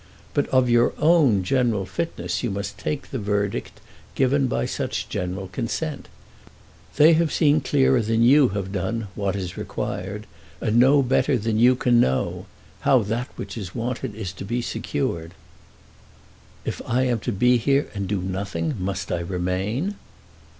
[0.33, 3.79] But of your own general fitness you must take the verdict
[4.15, 6.07] given by such general consent.
[6.95, 10.25] They have seen clearer than you have done what is required,
[10.59, 12.47] and know better than you can know
[12.79, 15.35] how that which is wanted is to be secured."
[16.65, 19.97] "If I am to be here and do nothing, must I remain?"